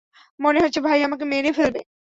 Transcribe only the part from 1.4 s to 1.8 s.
ফেলবে।